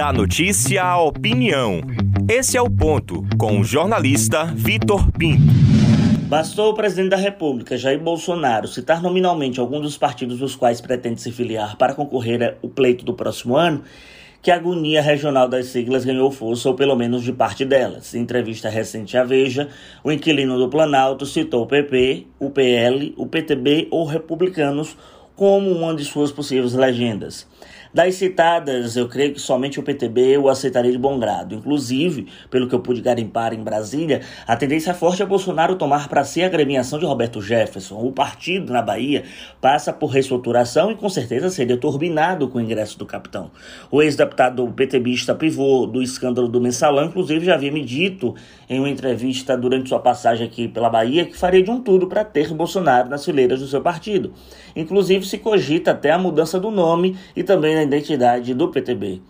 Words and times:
Da 0.00 0.14
notícia 0.14 0.82
à 0.82 0.98
opinião. 0.98 1.82
Esse 2.26 2.56
é 2.56 2.62
o 2.62 2.70
ponto, 2.70 3.22
com 3.36 3.60
o 3.60 3.62
jornalista 3.62 4.46
Vitor 4.46 5.12
Pinto. 5.12 5.42
Bastou 6.26 6.70
o 6.70 6.74
presidente 6.74 7.10
da 7.10 7.18
República, 7.18 7.76
Jair 7.76 8.00
Bolsonaro, 8.00 8.66
citar 8.66 9.02
nominalmente 9.02 9.60
algum 9.60 9.78
dos 9.78 9.98
partidos 9.98 10.38
dos 10.38 10.56
quais 10.56 10.80
pretende 10.80 11.20
se 11.20 11.30
filiar 11.30 11.76
para 11.76 11.92
concorrer 11.92 12.56
ao 12.62 12.70
pleito 12.70 13.04
do 13.04 13.12
próximo 13.12 13.56
ano, 13.56 13.82
que 14.40 14.50
a 14.50 14.54
agonia 14.54 15.02
regional 15.02 15.46
das 15.46 15.66
siglas 15.66 16.06
ganhou 16.06 16.30
força, 16.30 16.70
ou 16.70 16.74
pelo 16.74 16.96
menos 16.96 17.22
de 17.22 17.34
parte 17.34 17.66
delas. 17.66 18.14
Em 18.14 18.20
entrevista 18.20 18.70
recente 18.70 19.18
à 19.18 19.22
Veja, 19.22 19.68
o 20.02 20.10
inquilino 20.10 20.56
do 20.56 20.70
Planalto 20.70 21.26
citou 21.26 21.64
o 21.64 21.66
PP, 21.66 22.26
o 22.38 22.48
PL, 22.48 23.12
o 23.18 23.26
PTB 23.26 23.88
ou 23.90 24.06
republicanos 24.06 24.96
como 25.36 25.70
uma 25.70 25.94
de 25.94 26.06
suas 26.06 26.32
possíveis 26.32 26.72
legendas. 26.72 27.46
Das 27.92 28.14
citadas, 28.14 28.96
eu 28.96 29.08
creio 29.08 29.32
que 29.32 29.40
somente 29.40 29.80
o 29.80 29.82
PTB 29.82 30.38
o 30.38 30.48
aceitaria 30.48 30.92
de 30.92 30.98
bom 30.98 31.18
grado. 31.18 31.56
Inclusive, 31.56 32.28
pelo 32.48 32.68
que 32.68 32.74
eu 32.74 32.78
pude 32.78 33.00
garimpar 33.00 33.52
em 33.52 33.64
Brasília, 33.64 34.20
a 34.46 34.56
tendência 34.56 34.94
forte 34.94 35.22
é 35.22 35.26
Bolsonaro 35.26 35.74
tomar 35.74 36.08
para 36.08 36.22
si 36.22 36.40
a 36.40 36.46
agremiação 36.46 37.00
de 37.00 37.04
Roberto 37.04 37.42
Jefferson. 37.42 37.96
O 38.00 38.12
partido 38.12 38.72
na 38.72 38.80
Bahia 38.80 39.24
passa 39.60 39.92
por 39.92 40.06
reestruturação 40.06 40.92
e 40.92 40.94
com 40.94 41.08
certeza 41.08 41.50
seria 41.50 41.76
turbinado 41.76 42.46
com 42.48 42.58
o 42.58 42.60
ingresso 42.60 42.96
do 42.96 43.04
capitão. 43.04 43.50
O 43.90 44.00
ex-deputado 44.00 44.64
PTBista 44.68 45.34
pivô 45.34 45.84
do 45.84 46.00
escândalo 46.00 46.46
do 46.46 46.60
Mensalão, 46.60 47.06
inclusive, 47.06 47.44
já 47.44 47.54
havia 47.54 47.72
me 47.72 47.84
dito 47.84 48.36
em 48.68 48.78
uma 48.78 48.88
entrevista 48.88 49.56
durante 49.56 49.88
sua 49.88 49.98
passagem 49.98 50.46
aqui 50.46 50.68
pela 50.68 50.88
Bahia 50.88 51.24
que 51.24 51.36
faria 51.36 51.60
de 51.60 51.70
um 51.72 51.80
tudo 51.80 52.06
para 52.06 52.24
ter 52.24 52.54
Bolsonaro 52.54 53.08
nas 53.08 53.24
fileiras 53.24 53.58
do 53.58 53.66
seu 53.66 53.80
partido. 53.80 54.32
Inclusive, 54.76 55.26
se 55.26 55.38
cogita 55.38 55.90
até 55.90 56.12
a 56.12 56.18
mudança 56.18 56.60
do 56.60 56.70
nome 56.70 57.16
e 57.34 57.42
também 57.42 57.79
a 57.80 57.84
identidade 57.84 58.54
do 58.54 58.68
PTB. 58.68 59.20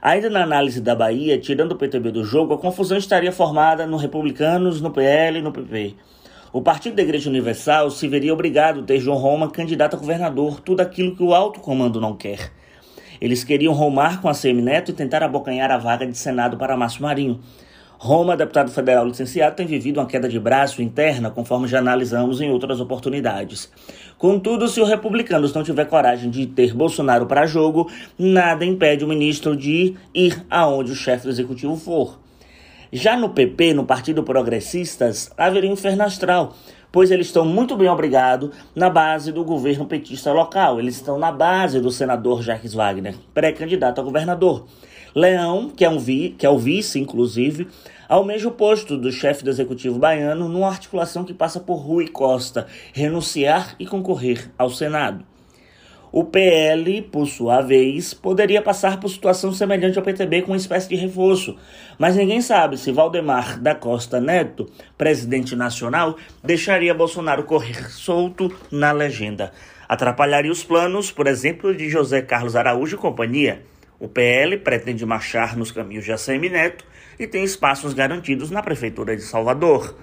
Ainda 0.00 0.28
na 0.28 0.42
análise 0.42 0.80
da 0.80 0.94
Bahia, 0.94 1.38
tirando 1.38 1.72
o 1.72 1.76
PTB 1.76 2.10
do 2.10 2.24
jogo, 2.24 2.54
a 2.54 2.58
confusão 2.58 2.98
estaria 2.98 3.32
formada 3.32 3.86
no 3.86 3.96
Republicanos, 3.96 4.80
no 4.80 4.90
PL 4.90 5.38
e 5.38 5.42
no 5.42 5.52
PP. 5.52 5.94
O 6.52 6.60
Partido 6.60 6.96
da 6.96 7.02
Igreja 7.02 7.30
Universal 7.30 7.90
se 7.90 8.06
veria 8.06 8.32
obrigado 8.32 8.80
a 8.80 8.82
ter 8.82 9.00
João 9.00 9.16
Roma 9.16 9.50
candidato 9.50 9.96
a 9.96 9.98
governador, 9.98 10.60
tudo 10.60 10.80
aquilo 10.80 11.16
que 11.16 11.22
o 11.22 11.34
alto 11.34 11.60
comando 11.60 12.00
não 12.00 12.14
quer. 12.14 12.52
Eles 13.20 13.42
queriam 13.42 13.72
romar 13.72 14.20
com 14.20 14.28
a 14.28 14.34
Semineto 14.34 14.90
e 14.90 14.94
tentar 14.94 15.22
abocanhar 15.22 15.70
a 15.70 15.78
vaga 15.78 16.06
de 16.06 16.16
Senado 16.16 16.56
para 16.56 16.76
Márcio 16.76 17.02
Marinho. 17.02 17.40
Roma, 17.98 18.36
deputado 18.36 18.70
federal 18.70 19.06
licenciado, 19.06 19.56
tem 19.56 19.66
vivido 19.66 19.98
uma 19.98 20.06
queda 20.06 20.28
de 20.28 20.38
braço 20.38 20.82
interna, 20.82 21.30
conforme 21.30 21.66
já 21.66 21.78
analisamos 21.78 22.40
em 22.40 22.50
outras 22.50 22.80
oportunidades. 22.80 23.70
Contudo, 24.18 24.68
se 24.68 24.80
o 24.80 24.84
republicanos 24.84 25.54
não 25.54 25.62
tiver 25.62 25.86
coragem 25.86 26.30
de 26.30 26.46
ter 26.46 26.74
Bolsonaro 26.74 27.26
para 27.26 27.46
jogo, 27.46 27.90
nada 28.18 28.64
impede 28.64 29.04
o 29.04 29.08
ministro 29.08 29.56
de 29.56 29.94
ir 30.12 30.44
aonde 30.50 30.92
o 30.92 30.94
chefe 30.94 31.24
do 31.24 31.30
executivo 31.30 31.76
for. 31.76 32.18
Já 32.92 33.16
no 33.16 33.30
PP, 33.30 33.74
no 33.74 33.84
Partido 33.84 34.22
Progressistas, 34.22 35.32
haveria 35.36 35.68
um 35.68 35.72
inferno 35.72 36.04
astral, 36.04 36.54
pois 36.92 37.10
eles 37.10 37.26
estão 37.26 37.44
muito 37.44 37.76
bem 37.76 37.88
obrigados 37.88 38.50
na 38.72 38.88
base 38.88 39.32
do 39.32 39.44
governo 39.44 39.84
petista 39.84 40.32
local. 40.32 40.78
Eles 40.78 40.94
estão 40.94 41.18
na 41.18 41.32
base 41.32 41.80
do 41.80 41.90
senador 41.90 42.40
Jacques 42.40 42.72
Wagner, 42.72 43.16
pré-candidato 43.34 44.00
a 44.00 44.04
governador. 44.04 44.66
Leão, 45.14 45.70
que 45.70 45.84
é, 45.84 45.88
um 45.88 45.98
vi, 45.98 46.34
que 46.36 46.44
é 46.44 46.50
o 46.50 46.58
vice, 46.58 46.98
inclusive, 46.98 47.68
almeja 48.08 48.48
o 48.48 48.52
posto 48.52 48.98
do 48.98 49.12
chefe 49.12 49.44
do 49.44 49.50
executivo 49.50 49.96
baiano 49.96 50.48
numa 50.48 50.66
articulação 50.66 51.24
que 51.24 51.32
passa 51.32 51.60
por 51.60 51.76
Rui 51.76 52.08
Costa 52.08 52.66
renunciar 52.92 53.76
e 53.78 53.86
concorrer 53.86 54.50
ao 54.58 54.70
Senado. 54.70 55.24
O 56.10 56.24
PL, 56.24 57.02
por 57.02 57.26
sua 57.26 57.60
vez, 57.60 58.12
poderia 58.12 58.62
passar 58.62 58.98
por 58.98 59.08
situação 59.08 59.52
semelhante 59.52 59.98
ao 59.98 60.04
PTB 60.04 60.42
com 60.42 60.52
uma 60.52 60.56
espécie 60.56 60.88
de 60.88 60.96
reforço, 60.96 61.56
mas 61.96 62.16
ninguém 62.16 62.40
sabe 62.40 62.76
se 62.76 62.90
Valdemar 62.90 63.60
da 63.60 63.74
Costa 63.74 64.20
Neto, 64.20 64.68
presidente 64.98 65.54
nacional, 65.54 66.16
deixaria 66.42 66.94
Bolsonaro 66.94 67.44
correr 67.44 67.88
solto 67.90 68.52
na 68.70 68.90
legenda. 68.90 69.52
Atrapalharia 69.88 70.50
os 70.50 70.64
planos, 70.64 71.10
por 71.10 71.26
exemplo, 71.26 71.74
de 71.74 71.88
José 71.88 72.22
Carlos 72.22 72.56
Araújo 72.56 72.96
e 72.96 72.98
companhia 72.98 73.62
o 73.98 74.08
PL 74.08 74.58
pretende 74.58 75.04
marchar 75.06 75.56
nos 75.56 75.70
caminhos 75.70 76.04
de 76.04 76.12
ACM 76.12 76.48
Neto 76.50 76.84
e 77.18 77.26
tem 77.26 77.44
espaços 77.44 77.94
garantidos 77.94 78.50
na 78.50 78.62
Prefeitura 78.62 79.16
de 79.16 79.22
Salvador. 79.22 79.96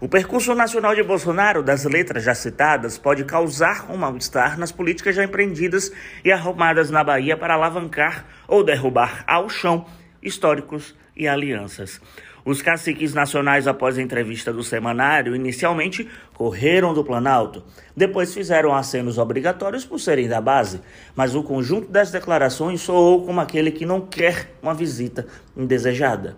O 0.00 0.08
percurso 0.08 0.52
nacional 0.52 0.96
de 0.96 1.02
Bolsonaro, 1.04 1.62
das 1.62 1.84
letras 1.84 2.24
já 2.24 2.34
citadas, 2.34 2.98
pode 2.98 3.24
causar 3.24 3.88
um 3.88 3.96
mal-estar 3.96 4.58
nas 4.58 4.72
políticas 4.72 5.14
já 5.14 5.22
empreendidas 5.22 5.92
e 6.24 6.32
arrumadas 6.32 6.90
na 6.90 7.04
Bahia 7.04 7.36
para 7.36 7.54
alavancar 7.54 8.26
ou 8.48 8.64
derrubar 8.64 9.22
ao 9.28 9.48
chão 9.48 9.86
históricos 10.20 10.96
e 11.16 11.28
alianças. 11.28 12.00
Os 12.44 12.60
caciques 12.60 13.14
nacionais, 13.14 13.68
após 13.68 13.96
a 13.96 14.02
entrevista 14.02 14.52
do 14.52 14.64
semanário, 14.64 15.36
inicialmente 15.36 16.08
correram 16.34 16.92
do 16.92 17.04
Planalto, 17.04 17.62
depois 17.96 18.34
fizeram 18.34 18.74
acenos 18.74 19.16
obrigatórios 19.16 19.84
por 19.84 20.00
serem 20.00 20.26
da 20.26 20.40
base, 20.40 20.80
mas 21.14 21.36
o 21.36 21.42
conjunto 21.44 21.88
das 21.88 22.10
declarações 22.10 22.80
soou 22.80 23.24
como 23.24 23.40
aquele 23.40 23.70
que 23.70 23.86
não 23.86 24.00
quer 24.00 24.50
uma 24.60 24.74
visita 24.74 25.26
indesejada. 25.56 26.36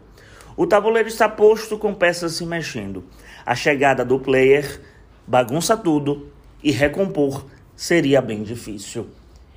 O 0.57 0.67
tabuleiro 0.67 1.09
está 1.09 1.29
posto 1.29 1.79
com 1.79 1.95
peças 1.95 2.33
se 2.33 2.45
mexendo. 2.45 3.05
A 3.45 3.55
chegada 3.55 4.05
do 4.05 4.21
player 4.21 4.81
bagunça 5.27 5.77
tudo 5.77 6.29
e 6.63 6.71
recompor 6.71 7.47
seria 7.75 8.21
bem 8.21 8.43
difícil. 8.43 9.07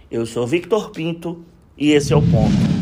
Eu 0.10 0.26
sou 0.26 0.48
Victor 0.48 0.92
Pinto 0.92 1.44
e 1.78 1.92
esse 1.92 2.14
é 2.14 2.16
o 2.16 2.22
ponto. 2.22 2.77